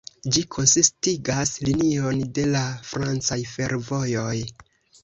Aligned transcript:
Ĝi 0.35 0.41
konsistigas 0.55 1.53
linion 1.69 2.25
de 2.39 2.49
la 2.57 2.65
francaj 2.89 3.41
fervojoj. 3.55 4.39